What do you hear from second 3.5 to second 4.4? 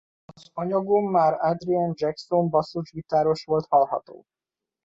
hallható.